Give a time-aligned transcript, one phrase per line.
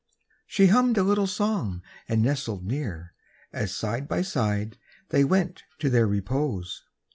[0.47, 3.13] She hummed a little song and nestled near,
[3.53, 6.83] As side by side they went to their repose.